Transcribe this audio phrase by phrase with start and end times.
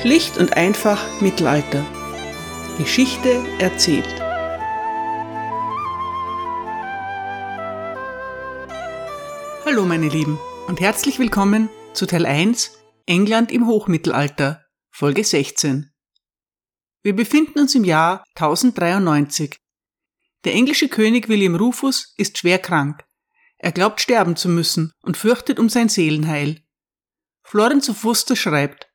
[0.00, 1.84] Schlicht und einfach Mittelalter.
[2.78, 4.08] Geschichte erzählt.
[9.66, 15.92] Hallo meine Lieben und herzlich willkommen zu Teil 1 England im Hochmittelalter, Folge 16.
[17.02, 19.58] Wir befinden uns im Jahr 1093.
[20.46, 23.04] Der englische König William Rufus ist schwer krank.
[23.58, 26.62] Er glaubt sterben zu müssen und fürchtet um sein Seelenheil.
[27.42, 28.89] Florenz of Worcester schreibt,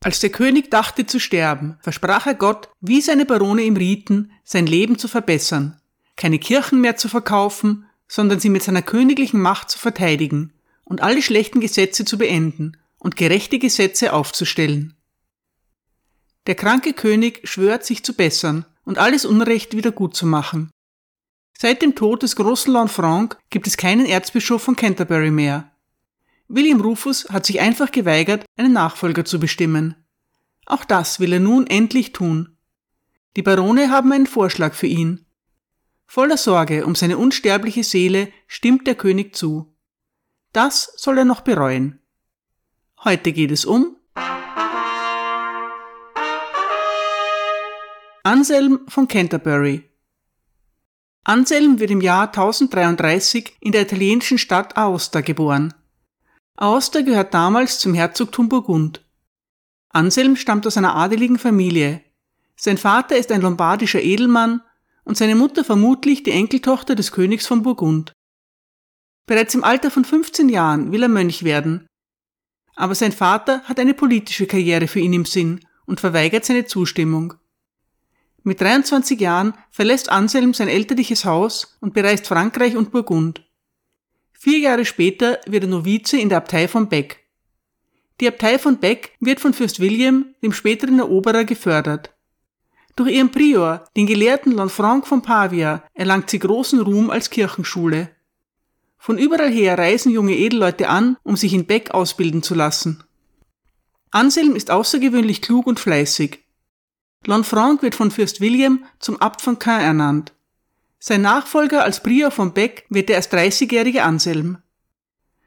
[0.00, 4.66] als der König dachte zu sterben, versprach er Gott, wie seine Barone ihm rieten, sein
[4.66, 5.80] Leben zu verbessern,
[6.16, 10.52] keine Kirchen mehr zu verkaufen, sondern sie mit seiner königlichen Macht zu verteidigen
[10.84, 14.94] und alle schlechten Gesetze zu beenden und gerechte Gesetze aufzustellen.
[16.46, 20.70] Der kranke König schwört sich zu bessern und alles Unrecht wieder gut zu machen.
[21.58, 25.70] Seit dem Tod des großen Lanfranc gibt es keinen Erzbischof von Canterbury mehr,
[26.48, 29.94] William Rufus hat sich einfach geweigert, einen Nachfolger zu bestimmen.
[30.64, 32.56] Auch das will er nun endlich tun.
[33.36, 35.26] Die Barone haben einen Vorschlag für ihn.
[36.06, 39.74] Voller Sorge um seine unsterbliche Seele stimmt der König zu.
[40.54, 42.00] Das soll er noch bereuen.
[43.04, 43.96] Heute geht es um
[48.22, 49.84] Anselm von Canterbury.
[51.24, 55.74] Anselm wird im Jahr 1033 in der italienischen Stadt Aosta geboren.
[56.60, 59.06] Aosta gehört damals zum Herzogtum Burgund.
[59.90, 62.02] Anselm stammt aus einer adeligen Familie.
[62.56, 64.62] Sein Vater ist ein lombardischer Edelmann
[65.04, 68.12] und seine Mutter vermutlich die Enkeltochter des Königs von Burgund.
[69.26, 71.86] Bereits im Alter von 15 Jahren will er Mönch werden,
[72.74, 77.34] aber sein Vater hat eine politische Karriere für ihn im Sinn und verweigert seine Zustimmung.
[78.42, 83.47] Mit 23 Jahren verlässt Anselm sein elterliches Haus und bereist Frankreich und Burgund.
[84.40, 87.24] Vier Jahre später wird er Novize in der Abtei von Beck.
[88.20, 92.14] Die Abtei von Beck wird von Fürst William, dem späteren Eroberer, gefördert.
[92.94, 98.10] Durch ihren Prior, den Gelehrten Lanfranc von Pavia, erlangt sie großen Ruhm als Kirchenschule.
[98.96, 103.02] Von überall her reisen junge Edelleute an, um sich in Beck ausbilden zu lassen.
[104.12, 106.44] Anselm ist außergewöhnlich klug und fleißig.
[107.26, 110.32] Lanfranc wird von Fürst William zum Abt von Caen ernannt.
[110.98, 114.58] Sein Nachfolger als Prior von Beck wird der erst 30-jährige Anselm.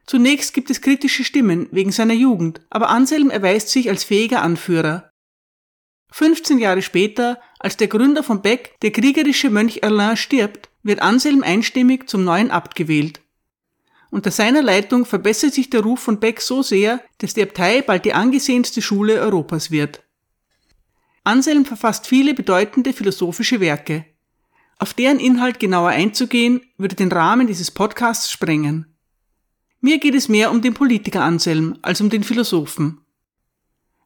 [0.05, 5.11] Zunächst gibt es kritische Stimmen wegen seiner Jugend, aber Anselm erweist sich als fähiger Anführer.
[6.11, 11.43] 15 Jahre später, als der Gründer von Beck, der kriegerische Mönch Erlin, stirbt, wird Anselm
[11.43, 13.21] einstimmig zum neuen Abt gewählt.
[14.09, 18.03] Unter seiner Leitung verbessert sich der Ruf von Beck so sehr, dass die Abtei bald
[18.03, 20.03] die angesehenste Schule Europas wird.
[21.23, 24.05] Anselm verfasst viele bedeutende philosophische Werke.
[24.81, 28.97] Auf deren Inhalt genauer einzugehen, würde den Rahmen dieses Podcasts sprengen.
[29.79, 33.05] Mir geht es mehr um den Politiker Anselm als um den Philosophen.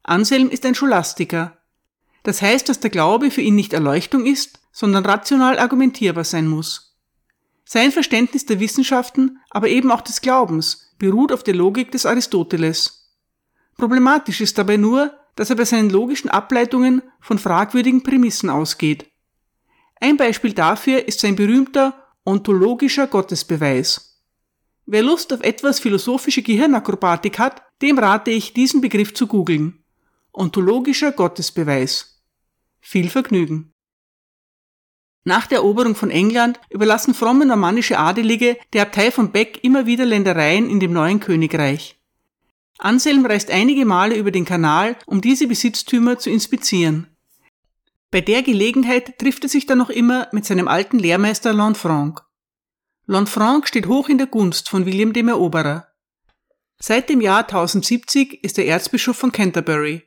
[0.02, 1.56] Anselm ist ein Scholastiker.
[2.24, 6.94] Das heißt, dass der Glaube für ihn nicht Erleuchtung ist, sondern rational argumentierbar sein muss.
[7.64, 13.16] Sein Verständnis der Wissenschaften, aber eben auch des Glaubens, beruht auf der Logik des Aristoteles.
[13.78, 19.10] Problematisch ist dabei nur, dass er bei seinen logischen Ableitungen von fragwürdigen Prämissen ausgeht.
[20.00, 24.22] Ein Beispiel dafür ist sein berühmter ontologischer Gottesbeweis.
[24.84, 29.84] Wer Lust auf etwas philosophische Gehirnakrobatik hat, dem rate ich, diesen Begriff zu googeln.
[30.32, 32.22] Ontologischer Gottesbeweis.
[32.80, 33.72] Viel Vergnügen.
[35.24, 40.04] Nach der Eroberung von England überlassen fromme normannische Adelige der Abtei von Beck immer wieder
[40.04, 41.98] Ländereien in dem neuen Königreich.
[42.78, 47.08] Anselm reist einige Male über den Kanal, um diese Besitztümer zu inspizieren.
[48.10, 52.22] Bei der Gelegenheit trifft er sich dann noch immer mit seinem alten Lehrmeister Lanfranc.
[53.06, 55.88] Lanfranc steht hoch in der Gunst von William dem Eroberer.
[56.78, 60.02] Seit dem Jahr 1070 ist er Erzbischof von Canterbury.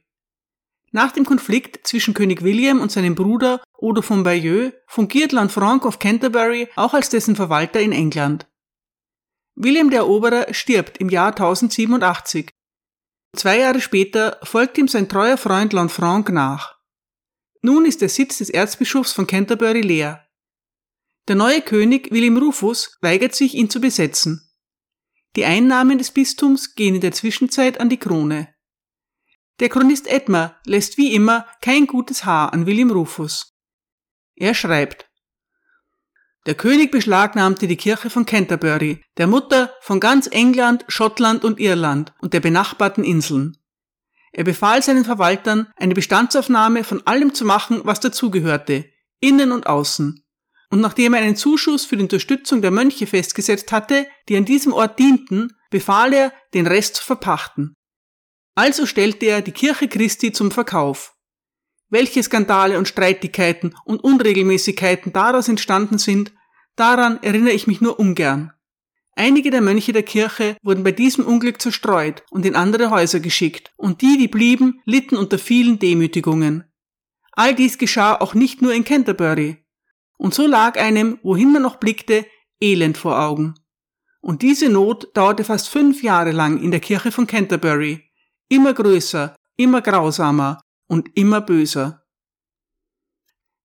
[0.91, 5.99] Nach dem Konflikt zwischen König William und seinem Bruder Odo von Bayeux fungiert Lanfranc of
[5.99, 8.47] Canterbury auch als dessen Verwalter in England.
[9.55, 12.49] William der Eroberer stirbt im Jahr 1087.
[13.35, 16.78] Zwei Jahre später folgt ihm sein treuer Freund Lanfranc nach.
[17.61, 20.25] Nun ist der Sitz des Erzbischofs von Canterbury leer.
[21.27, 24.49] Der neue König William Rufus weigert sich, ihn zu besetzen.
[25.35, 28.53] Die Einnahmen des Bistums gehen in der Zwischenzeit an die Krone.
[29.59, 33.53] Der Chronist Edmar lässt wie immer kein gutes Haar an William Rufus.
[34.35, 35.09] Er schreibt,
[36.45, 42.13] der König beschlagnahmte die Kirche von Canterbury, der Mutter von ganz England, Schottland und Irland
[42.21, 43.58] und der benachbarten Inseln.
[44.31, 48.85] Er befahl seinen Verwaltern, eine Bestandsaufnahme von allem zu machen, was dazugehörte,
[49.19, 50.23] innen und außen.
[50.71, 54.71] Und nachdem er einen Zuschuss für die Unterstützung der Mönche festgesetzt hatte, die an diesem
[54.71, 57.73] Ort dienten, befahl er, den Rest zu verpachten.
[58.55, 61.15] Also stellte er die Kirche Christi zum Verkauf.
[61.89, 66.33] Welche Skandale und Streitigkeiten und Unregelmäßigkeiten daraus entstanden sind,
[66.75, 68.53] daran erinnere ich mich nur ungern.
[69.19, 73.69] Einige der Mönche der Kirche wurden bei diesem Unglück zerstreut und in andere Häuser geschickt,
[73.75, 76.63] und die, die blieben, litten unter vielen Demütigungen.
[77.33, 79.57] All dies geschah auch nicht nur in Canterbury.
[80.17, 82.25] Und so lag einem, wohin man noch blickte,
[82.61, 83.55] Elend vor Augen.
[84.21, 88.09] Und diese Not dauerte fast fünf Jahre lang in der Kirche von Canterbury,
[88.47, 92.05] immer größer, immer grausamer und immer böser.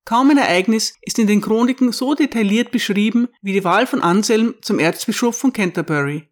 [0.05, 4.55] Kaum ein Ereignis ist in den Chroniken so detailliert beschrieben wie die Wahl von Anselm
[4.61, 6.29] zum Erzbischof von Canterbury.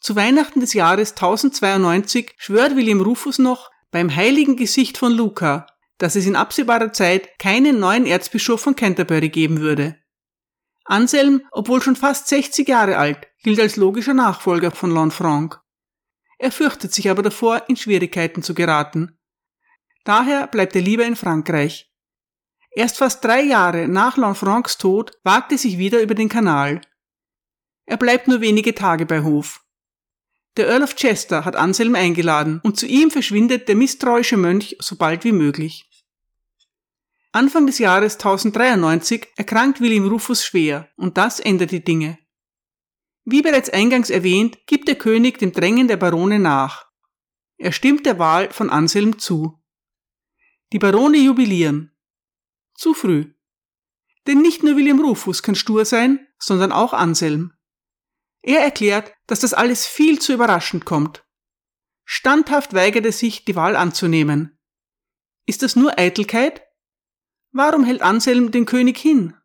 [0.00, 5.66] Zu Weihnachten des Jahres 1092 schwört William Rufus noch beim heiligen Gesicht von Luca,
[5.98, 9.96] dass es in absehbarer Zeit keinen neuen Erzbischof von Canterbury geben würde.
[10.84, 15.60] Anselm, obwohl schon fast 60 Jahre alt, gilt als logischer Nachfolger von Lanfranc.
[16.38, 19.16] Er fürchtet sich aber davor, in Schwierigkeiten zu geraten.
[20.04, 21.91] Daher bleibt er lieber in Frankreich.
[22.74, 26.80] Erst fast drei Jahre nach Lanfrancs Tod wagt er sich wieder über den Kanal.
[27.84, 29.60] Er bleibt nur wenige Tage bei Hof.
[30.56, 34.96] Der Earl of Chester hat Anselm eingeladen und zu ihm verschwindet der misstrauische Mönch so
[34.96, 35.88] bald wie möglich.
[37.32, 42.18] Anfang des Jahres 1093 erkrankt William Rufus schwer und das ändert die Dinge.
[43.24, 46.86] Wie bereits eingangs erwähnt, gibt der König dem Drängen der Barone nach.
[47.56, 49.62] Er stimmt der Wahl von Anselm zu.
[50.72, 51.91] Die Barone jubilieren.
[52.82, 53.32] Zu früh.
[54.26, 57.52] Denn nicht nur William Rufus kann stur sein, sondern auch Anselm.
[58.42, 61.24] Er erklärt, dass das alles viel zu überraschend kommt.
[62.04, 64.58] Standhaft weigert er sich, die Wahl anzunehmen.
[65.46, 66.62] Ist das nur Eitelkeit?
[67.52, 69.36] Warum hält Anselm den König hin?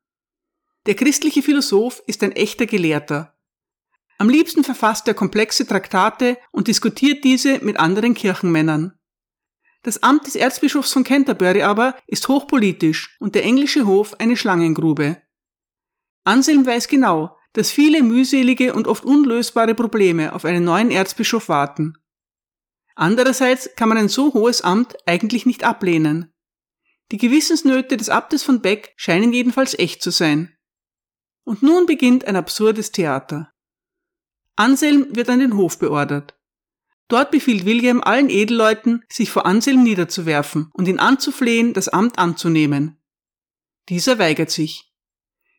[0.88, 3.38] Der christliche Philosoph ist ein echter Gelehrter.
[4.18, 8.98] Am liebsten verfasst er komplexe Traktate und diskutiert diese mit anderen Kirchenmännern.
[9.88, 15.22] Das Amt des Erzbischofs von Canterbury aber ist hochpolitisch und der englische Hof eine Schlangengrube.
[16.26, 21.94] Anselm weiß genau, dass viele mühselige und oft unlösbare Probleme auf einen neuen Erzbischof warten.
[22.96, 26.34] Andererseits kann man ein so hohes Amt eigentlich nicht ablehnen.
[27.14, 30.54] Die Gewissensnöte des Abtes von Beck scheinen jedenfalls echt zu sein.
[31.46, 33.54] Und nun beginnt ein absurdes Theater.
[34.58, 36.37] Anselm wird an den Hof beordert.
[37.08, 43.02] Dort befiehlt William allen Edelleuten, sich vor Anselm niederzuwerfen und ihn anzuflehen, das Amt anzunehmen.
[43.88, 44.92] Dieser weigert sich.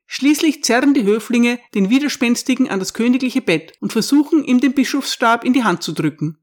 [0.06, 5.44] Schließlich zerren die Höflinge den Widerspenstigen an das königliche Bett und versuchen, ihm den Bischofsstab
[5.44, 6.38] in die Hand zu drücken.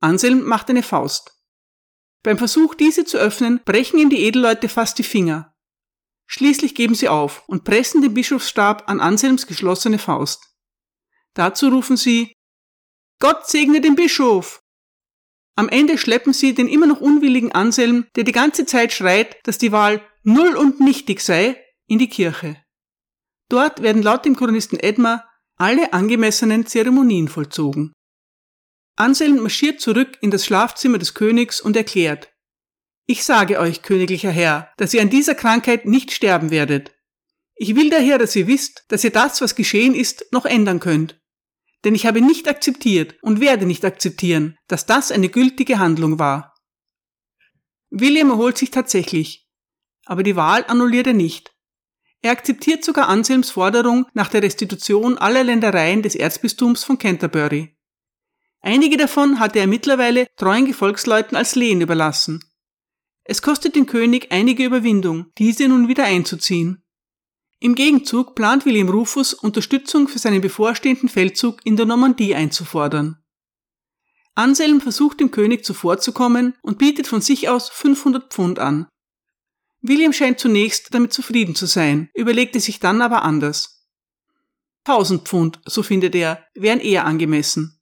[0.00, 1.40] Anselm macht eine Faust.
[2.22, 5.54] Beim Versuch, diese zu öffnen, brechen ihm die Edelleute fast die Finger.
[6.26, 10.54] Schließlich geben sie auf und pressen den Bischofsstab an Anselms geschlossene Faust.
[11.34, 12.33] Dazu rufen sie
[13.20, 14.62] Gott segne den Bischof.
[15.56, 19.58] Am Ende schleppen sie den immer noch unwilligen Anselm, der die ganze Zeit schreit, dass
[19.58, 22.56] die Wahl null und nichtig sei, in die Kirche.
[23.48, 27.92] Dort werden laut dem Chronisten Edmar alle angemessenen Zeremonien vollzogen.
[28.96, 32.30] Anselm marschiert zurück in das Schlafzimmer des Königs und erklärt,
[33.06, 36.94] ich sage euch, königlicher Herr, dass ihr an dieser Krankheit nicht sterben werdet.
[37.54, 41.20] Ich will daher, dass ihr wisst, dass ihr das, was geschehen ist, noch ändern könnt
[41.84, 46.54] denn ich habe nicht akzeptiert und werde nicht akzeptieren, dass das eine gültige Handlung war.
[47.90, 49.48] William erholt sich tatsächlich,
[50.04, 51.54] aber die Wahl annulliert er nicht.
[52.22, 57.76] Er akzeptiert sogar Anselms Forderung nach der Restitution aller Ländereien des Erzbistums von Canterbury.
[58.60, 62.42] Einige davon hatte er mittlerweile treuen Gefolgsleuten als Lehen überlassen.
[63.24, 66.83] Es kostet den König einige Überwindung, diese nun wieder einzuziehen.
[67.60, 73.22] Im Gegenzug plant William Rufus Unterstützung für seinen bevorstehenden Feldzug in der Normandie einzufordern.
[74.34, 78.88] Anselm versucht dem König zuvorzukommen und bietet von sich aus 500 Pfund an.
[79.80, 83.86] William scheint zunächst damit zufrieden zu sein, überlegte sich dann aber anders.
[84.86, 87.80] 1000 Pfund, so findet er, wären eher angemessen.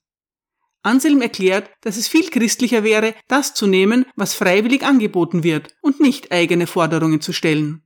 [0.82, 6.00] Anselm erklärt, dass es viel christlicher wäre, das zu nehmen, was freiwillig angeboten wird und
[6.00, 7.84] nicht eigene Forderungen zu stellen.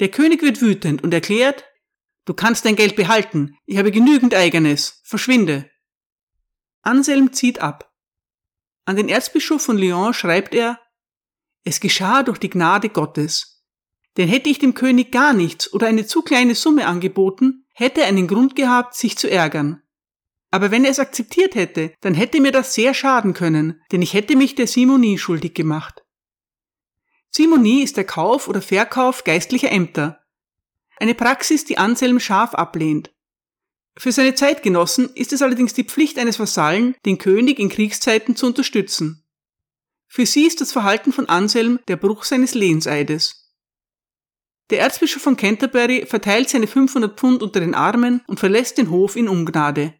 [0.00, 1.64] Der König wird wütend und erklärt,
[2.24, 5.70] du kannst dein Geld behalten, ich habe genügend eigenes, verschwinde.
[6.82, 7.92] Anselm zieht ab.
[8.84, 10.80] An den Erzbischof von Lyon schreibt er,
[11.64, 13.64] es geschah durch die Gnade Gottes.
[14.16, 18.08] Denn hätte ich dem König gar nichts oder eine zu kleine Summe angeboten, hätte er
[18.08, 19.82] einen Grund gehabt, sich zu ärgern.
[20.50, 24.14] Aber wenn er es akzeptiert hätte, dann hätte mir das sehr schaden können, denn ich
[24.14, 26.02] hätte mich der Simonie schuldig gemacht.
[27.30, 30.20] Simonie ist der Kauf oder Verkauf geistlicher Ämter.
[30.98, 33.12] Eine Praxis, die Anselm scharf ablehnt.
[33.96, 38.46] Für seine Zeitgenossen ist es allerdings die Pflicht eines Vasallen, den König in Kriegszeiten zu
[38.46, 39.24] unterstützen.
[40.06, 43.52] Für sie ist das Verhalten von Anselm der Bruch seines Lehnseides.
[44.70, 49.16] Der Erzbischof von Canterbury verteilt seine 500 Pfund unter den Armen und verlässt den Hof
[49.16, 49.94] in Ungnade.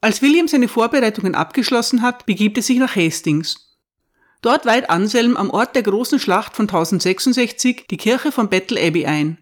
[0.00, 3.67] Als William seine Vorbereitungen abgeschlossen hat, begibt er sich nach Hastings.
[4.40, 9.06] Dort weiht Anselm am Ort der großen Schlacht von 1066 die Kirche von Battle Abbey
[9.06, 9.38] ein.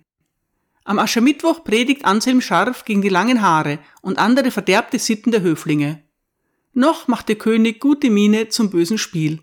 [0.84, 6.02] Am Aschermittwoch predigt Anselm scharf gegen die langen Haare und andere verderbte Sitten der Höflinge.
[6.72, 9.40] Noch macht der König gute Miene zum bösen Spiel.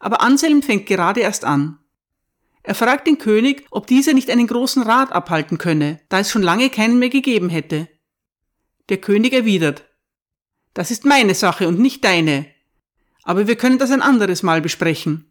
[0.00, 1.78] Aber Anselm fängt gerade erst an.
[2.62, 6.42] Er fragt den König, ob dieser nicht einen großen Rat abhalten könne, da es schon
[6.42, 7.88] lange keinen mehr gegeben hätte.
[8.88, 9.84] Der König erwidert,
[10.72, 12.46] das ist meine Sache und nicht deine.
[13.24, 15.30] Aber wir können das ein anderes Mal besprechen.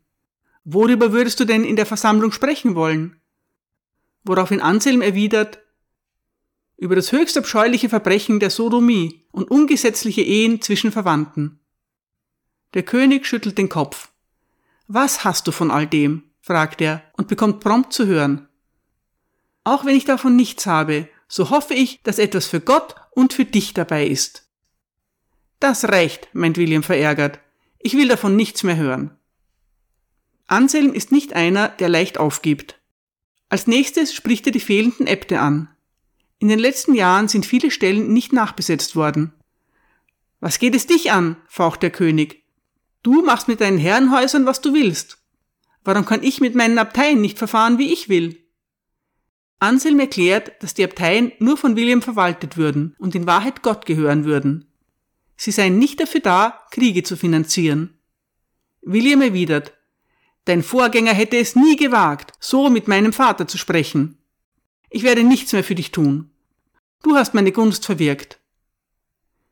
[0.65, 3.21] Worüber würdest du denn in der Versammlung sprechen wollen?
[4.23, 5.59] woraufhin Anselm erwidert,
[6.77, 11.59] über das höchst abscheuliche Verbrechen der Sodomie und ungesetzliche Ehen zwischen Verwandten.
[12.73, 14.09] Der König schüttelt den Kopf.
[14.87, 16.23] Was hast du von all dem?
[16.41, 18.49] fragt er und bekommt prompt zu hören.
[19.63, 23.45] Auch wenn ich davon nichts habe, so hoffe ich, dass etwas für Gott und für
[23.45, 24.49] dich dabei ist.
[25.61, 27.39] Das reicht, meint William verärgert.
[27.85, 29.11] Ich will davon nichts mehr hören.
[30.47, 32.79] Anselm ist nicht einer, der leicht aufgibt.
[33.49, 35.67] Als nächstes spricht er die fehlenden Äbte an.
[36.39, 39.33] In den letzten Jahren sind viele Stellen nicht nachbesetzt worden.
[40.39, 41.35] Was geht es dich an?
[41.47, 42.43] faucht der König.
[43.03, 45.17] Du machst mit deinen Herrenhäusern, was du willst.
[45.83, 48.39] Warum kann ich mit meinen Abteien nicht verfahren, wie ich will?
[49.59, 54.23] Anselm erklärt, dass die Abteien nur von William verwaltet würden und in Wahrheit Gott gehören
[54.23, 54.72] würden.
[55.43, 57.99] Sie seien nicht dafür da, Kriege zu finanzieren.
[58.81, 59.73] William erwidert,
[60.45, 64.17] Dein Vorgänger hätte es nie gewagt, so mit meinem Vater zu sprechen.
[64.89, 66.31] Ich werde nichts mehr für dich tun.
[67.01, 68.39] Du hast meine Gunst verwirkt.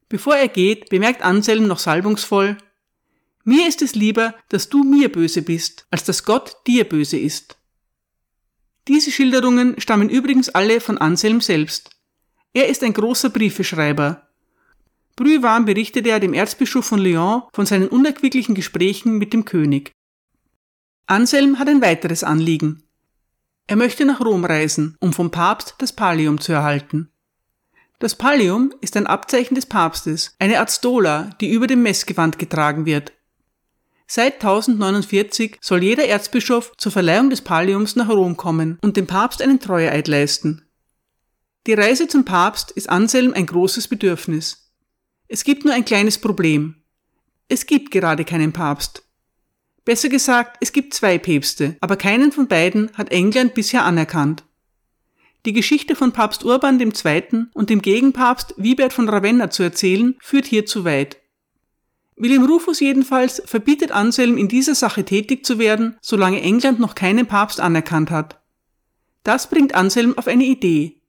[0.08, 2.58] Bevor er geht, bemerkt Anselm noch salbungsvoll,
[3.44, 7.58] mir ist es lieber, dass du mir böse bist, als dass Gott dir böse ist.
[8.88, 11.90] Diese Schilderungen stammen übrigens alle von Anselm selbst.
[12.54, 14.31] Er ist ein großer Briefeschreiber.
[15.16, 19.92] Brühwarm berichtete er dem Erzbischof von Lyon von seinen unerquicklichen Gesprächen mit dem König.
[21.08, 22.84] Anselm hat ein weiteres Anliegen.
[23.68, 27.10] Er möchte nach Rom reisen, um vom Papst das Pallium zu erhalten.
[28.00, 32.86] Das Pallium ist ein Abzeichen des Papstes, eine Art Stola, die über dem Messgewand getragen
[32.86, 33.14] wird.
[34.08, 39.42] Seit 1049 soll jeder Erzbischof zur Verleihung des Palliums nach Rom kommen und dem Papst
[39.42, 40.68] einen Treueeid leisten.
[41.68, 44.61] Die Reise zum Papst ist Anselm ein großes Bedürfnis.
[45.34, 46.76] Es gibt nur ein kleines Problem.
[47.48, 49.06] Es gibt gerade keinen Papst.
[49.86, 54.44] Besser gesagt, es gibt zwei Päpste, aber keinen von beiden hat England bisher anerkannt.
[55.46, 57.46] Die Geschichte von Papst Urban II.
[57.54, 61.16] und dem Gegenpapst Wibert von Ravenna zu erzählen, führt hier zu weit.
[62.18, 67.26] William Rufus jedenfalls verbietet Anselm in dieser Sache tätig zu werden, solange England noch keinen
[67.26, 68.42] Papst anerkannt hat.
[69.24, 71.01] Das bringt Anselm auf eine Idee.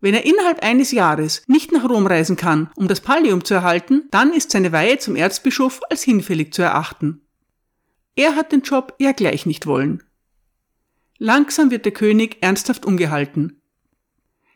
[0.00, 4.04] Wenn er innerhalb eines Jahres nicht nach Rom reisen kann, um das Pallium zu erhalten,
[4.10, 7.22] dann ist seine Weihe zum Erzbischof als hinfällig zu erachten.
[8.14, 10.02] Er hat den Job ja gleich nicht wollen.
[11.18, 13.60] Langsam wird der König ernsthaft umgehalten.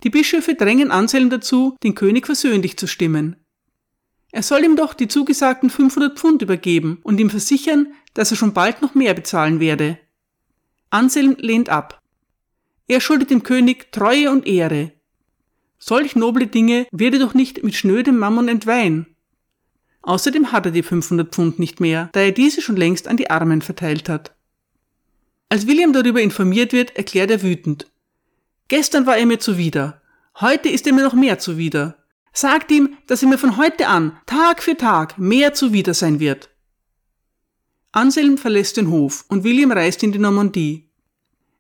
[0.03, 3.37] Die Bischöfe drängen Anselm dazu, den König versöhnlich zu stimmen.
[4.33, 8.53] Er soll ihm doch die zugesagten 500 Pfund übergeben und ihm versichern, dass er schon
[8.53, 9.99] bald noch mehr bezahlen werde.
[10.91, 11.99] Anselm lehnt ab.
[12.87, 14.93] Er schuldet dem König Treue und Ehre.
[15.81, 19.07] Solch noble Dinge werde doch nicht mit schnödem Mammon entweihen.
[20.03, 23.31] Außerdem hat er die 500 Pfund nicht mehr, da er diese schon längst an die
[23.31, 24.35] Armen verteilt hat.
[25.49, 27.91] Als William darüber informiert wird, erklärt er wütend.
[28.69, 30.01] Gestern war er mir zuwider.
[30.41, 31.97] Heute ist er mir noch mehr zuwider.
[32.33, 36.51] Sagt ihm, dass er mir von heute an, Tag für Tag, mehr zuwider sein wird.
[37.91, 40.89] Anselm verlässt den Hof und William reist in die Normandie.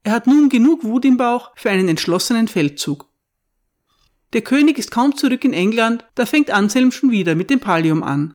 [0.04, 3.09] Er hat nun genug Wut im Bauch für einen entschlossenen Feldzug.
[4.32, 8.02] Der König ist kaum zurück in England, da fängt Anselm schon wieder mit dem Pallium
[8.02, 8.32] an.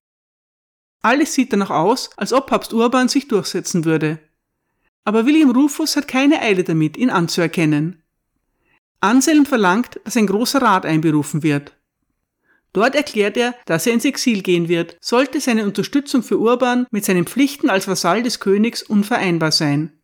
[1.02, 4.20] Alles sieht danach aus, als ob Papst Urban sich durchsetzen würde.
[5.04, 8.02] Aber William Rufus hat keine Eile damit, ihn anzuerkennen.
[9.00, 11.74] Anselm verlangt, dass ein großer Rat einberufen wird.
[12.74, 17.06] Dort erklärt er, dass er ins Exil gehen wird, sollte seine Unterstützung für Urban mit
[17.06, 19.95] seinen Pflichten als Vasall des Königs unvereinbar sein.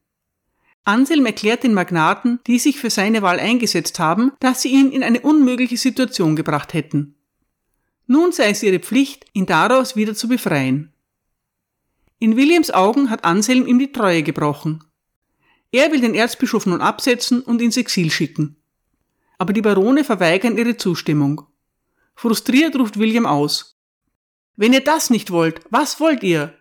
[0.83, 5.03] Anselm erklärt den Magnaten, die sich für seine Wahl eingesetzt haben, dass sie ihn in
[5.03, 7.15] eine unmögliche Situation gebracht hätten.
[8.07, 10.91] Nun sei es ihre Pflicht, ihn daraus wieder zu befreien.
[12.19, 14.83] In Williams Augen hat Anselm ihm die Treue gebrochen.
[15.71, 18.57] Er will den Erzbischof nun absetzen und ins Exil schicken.
[19.41, 21.41] aber die Barone verweigern ihre Zustimmung.
[22.13, 23.75] Frustriert ruft William aus.
[24.55, 26.53] Wenn ihr das nicht wollt, was wollt ihr?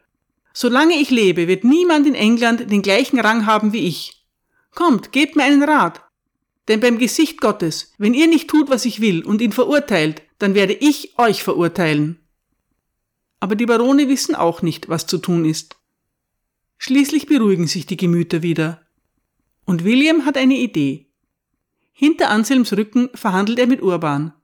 [0.63, 4.27] Solange ich lebe, wird niemand in England den gleichen Rang haben wie ich.
[4.75, 6.03] Kommt, gebt mir einen Rat.
[6.69, 10.55] Denn beim Gesicht Gottes, wenn ihr nicht tut, was ich will und ihn verurteilt, dann
[10.55, 12.21] werde ich euch verurteilen.
[13.41, 15.79] Aber die Barone wissen auch nicht, was zu tun ist.
[16.77, 18.83] Schließlich beruhigen sich die Gemüter wieder.
[19.65, 21.07] Und William hat eine Idee.
[21.91, 24.35] Hinter Anselms Rücken verhandelt er mit Urban.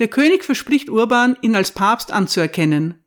[0.00, 3.04] Der König verspricht Urban, ihn als Papst anzuerkennen.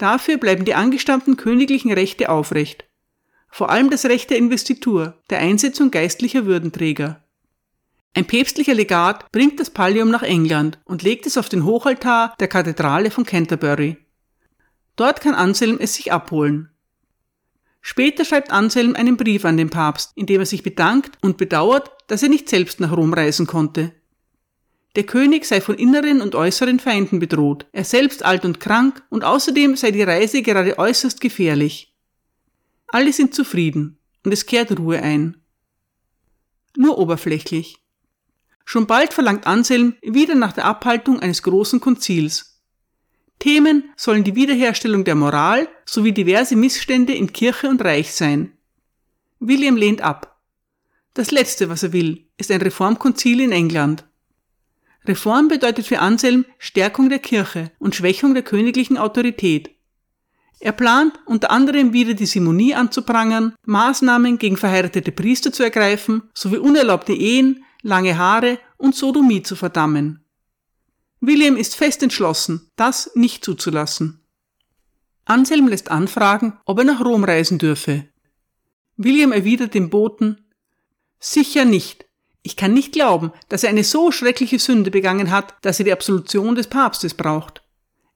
[0.00, 2.86] Dafür bleiben die angestammten königlichen Rechte aufrecht.
[3.50, 7.22] Vor allem das Recht der Investitur, der Einsetzung geistlicher Würdenträger.
[8.14, 12.48] Ein päpstlicher Legat bringt das Pallium nach England und legt es auf den Hochaltar der
[12.48, 13.98] Kathedrale von Canterbury.
[14.96, 16.70] Dort kann Anselm es sich abholen.
[17.82, 21.90] Später schreibt Anselm einen Brief an den Papst, in dem er sich bedankt und bedauert,
[22.06, 23.92] dass er nicht selbst nach Rom reisen konnte.
[24.96, 29.24] Der König sei von inneren und äußeren Feinden bedroht, er selbst alt und krank und
[29.24, 31.94] außerdem sei die Reise gerade äußerst gefährlich.
[32.88, 35.36] Alle sind zufrieden und es kehrt Ruhe ein.
[36.76, 37.78] Nur oberflächlich.
[38.64, 42.62] Schon bald verlangt Anselm wieder nach der Abhaltung eines großen Konzils.
[43.38, 48.52] Themen sollen die Wiederherstellung der Moral sowie diverse Missstände in Kirche und Reich sein.
[49.38, 50.40] William lehnt ab.
[51.14, 54.04] Das Letzte, was er will, ist ein Reformkonzil in England.
[55.06, 59.70] Reform bedeutet für Anselm Stärkung der Kirche und Schwächung der königlichen Autorität.
[60.60, 66.58] Er plant unter anderem wieder die Simonie anzuprangern, Maßnahmen gegen verheiratete Priester zu ergreifen, sowie
[66.58, 70.22] unerlaubte Ehen, lange Haare und Sodomie zu verdammen.
[71.20, 74.20] William ist fest entschlossen, das nicht zuzulassen.
[75.24, 78.08] Anselm lässt anfragen, ob er nach Rom reisen dürfe.
[78.96, 80.44] William erwidert dem Boten,
[81.22, 82.06] Sicher nicht.
[82.42, 85.92] Ich kann nicht glauben, dass er eine so schreckliche Sünde begangen hat, dass er die
[85.92, 87.62] Absolution des Papstes braucht.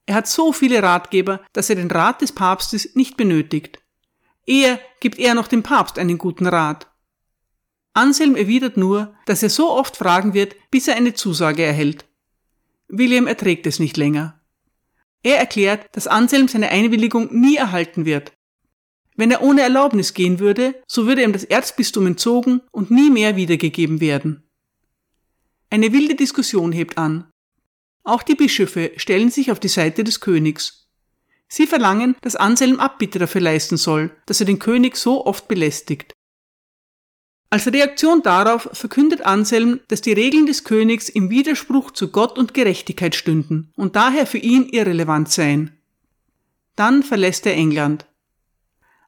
[0.07, 3.79] Er hat so viele Ratgeber, dass er den Rat des Papstes nicht benötigt.
[4.46, 6.90] Eher gibt er noch dem Papst einen guten Rat.
[7.94, 12.05] Anselm erwidert nur, dass er so oft fragen wird, bis er eine Zusage erhält.
[12.88, 14.40] William erträgt es nicht länger.
[15.22, 18.33] Er erklärt, dass Anselm seine Einwilligung nie erhalten wird.
[19.16, 23.37] Wenn er ohne Erlaubnis gehen würde, so würde ihm das Erzbistum entzogen und nie mehr
[23.37, 24.42] wiedergegeben werden.
[25.70, 27.29] Eine wilde Diskussion hebt an.
[28.03, 30.88] Auch die Bischöfe stellen sich auf die Seite des Königs.
[31.48, 36.12] Sie verlangen, dass Anselm Abbitte dafür leisten soll, dass er den König so oft belästigt.
[37.50, 42.53] Als Reaktion darauf verkündet Anselm, dass die Regeln des Königs im Widerspruch zu Gott und
[42.53, 45.79] Gerechtigkeit stünden und daher für ihn irrelevant seien.
[46.74, 48.07] Dann verlässt er England.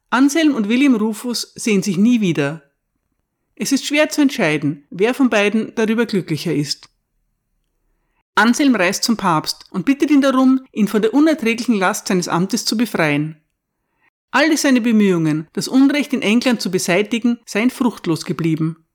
[0.09, 2.63] Anselm und William Rufus sehen sich nie wieder.
[3.55, 6.89] Es ist schwer zu entscheiden, wer von beiden darüber glücklicher ist.
[8.35, 12.65] Anselm reist zum Papst und bittet ihn darum, ihn von der unerträglichen Last seines Amtes
[12.65, 13.41] zu befreien.
[14.31, 18.85] Alle seine Bemühungen, das Unrecht in England zu beseitigen, seien fruchtlos geblieben.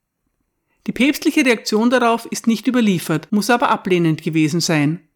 [0.87, 5.09] Die päpstliche Reaktion darauf ist nicht überliefert, muss aber ablehnend gewesen sein.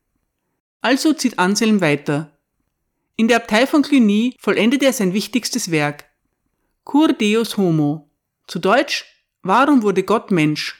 [0.81, 2.36] Also zieht Anselm weiter.
[3.19, 6.05] In der Abtei von Cluny vollendet er sein wichtigstes Werk.
[6.85, 8.11] Cur Deus Homo.
[8.47, 9.07] Zu Deutsch,
[9.43, 10.77] warum wurde Gott Mensch?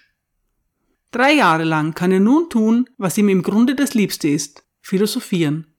[1.13, 5.75] Drei Jahre lang kann er nun tun, was ihm im Grunde das Liebste ist, philosophieren.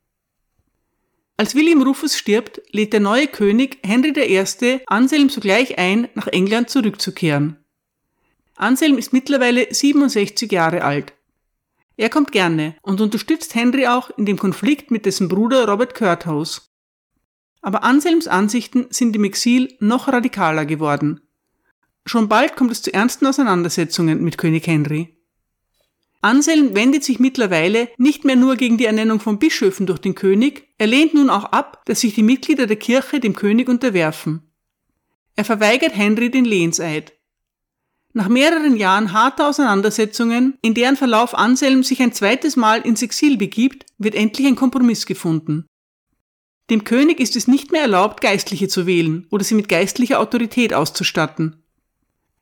[1.37, 4.79] Als William Rufus stirbt, lädt der neue König Henry I.
[4.87, 7.63] Anselm sogleich ein, nach England zurückzukehren.
[8.55, 11.13] Anselm ist mittlerweile 67 Jahre alt.
[11.97, 16.69] Er kommt gerne und unterstützt Henry auch in dem Konflikt mit dessen Bruder Robert Curthouse.
[17.61, 21.21] Aber Anselms Ansichten sind im Exil noch radikaler geworden.
[22.05, 25.17] Schon bald kommt es zu ernsten Auseinandersetzungen mit König Henry.
[26.21, 30.67] Anselm wendet sich mittlerweile nicht mehr nur gegen die Ernennung von Bischöfen durch den König,
[30.77, 34.51] er lehnt nun auch ab, dass sich die Mitglieder der Kirche dem König unterwerfen.
[35.35, 37.13] Er verweigert Henry den Lehnseid.
[38.17, 43.37] Nach mehreren Jahren harter Auseinandersetzungen, in deren Verlauf Anselm sich ein zweites Mal ins Exil
[43.37, 45.67] begibt, wird endlich ein Kompromiss gefunden.
[46.71, 50.73] Dem König ist es nicht mehr erlaubt, Geistliche zu wählen oder sie mit geistlicher Autorität
[50.73, 51.61] auszustatten.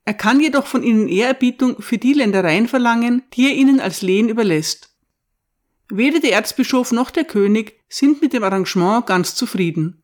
[0.05, 4.29] Er kann jedoch von ihnen Ehrerbietung für die Ländereien verlangen, die er ihnen als Lehen
[4.29, 4.95] überlässt.
[5.89, 10.01] Weder der Erzbischof noch der König sind mit dem Arrangement ganz zufrieden.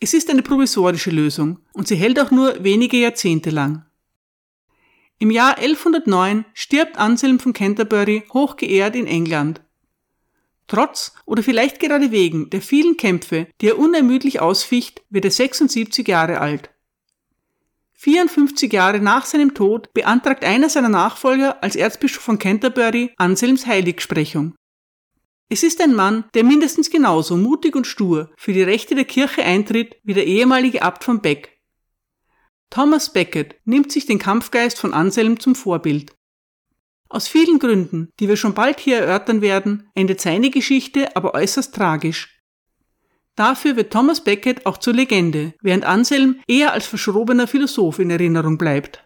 [0.00, 3.84] Es ist eine provisorische Lösung und sie hält auch nur wenige Jahrzehnte lang.
[5.22, 9.60] Im Jahr 1109 stirbt Anselm von Canterbury hochgeehrt in England.
[10.66, 16.08] Trotz oder vielleicht gerade wegen der vielen Kämpfe, die er unermüdlich ausficht, wird er 76
[16.08, 16.70] Jahre alt.
[17.92, 24.54] 54 Jahre nach seinem Tod beantragt einer seiner Nachfolger als Erzbischof von Canterbury Anselms Heiligsprechung.
[25.50, 29.42] Es ist ein Mann, der mindestens genauso mutig und stur für die Rechte der Kirche
[29.42, 31.59] eintritt wie der ehemalige Abt von Beck.
[32.70, 36.14] Thomas Becket nimmt sich den Kampfgeist von Anselm zum Vorbild.
[37.08, 41.74] Aus vielen Gründen, die wir schon bald hier erörtern werden, endet seine Geschichte aber äußerst
[41.74, 42.40] tragisch.
[43.34, 48.58] Dafür wird Thomas Becket auch zur Legende, während Anselm eher als verschrobener Philosoph in Erinnerung
[48.58, 49.04] bleibt.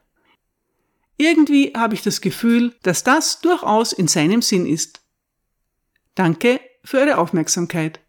[1.17, 5.01] Irgendwie habe ich das Gefühl, dass das durchaus in seinem Sinn ist.
[6.15, 8.01] Danke für eure Aufmerksamkeit.